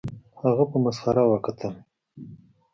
[0.41, 1.73] هغه په مسخره وکتل